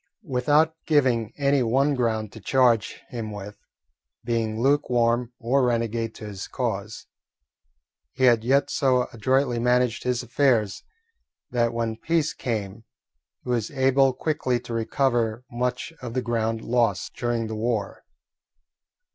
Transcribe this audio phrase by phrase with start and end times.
[0.25, 3.59] Without giving any one ground to charge him with
[4.23, 7.05] being lukewarm or renegade to his cause,
[8.13, 10.81] he had yet so adroitly managed his affairs
[11.51, 12.83] that when peace came
[13.43, 18.03] he was able quickly to recover much of the ground lost during the war.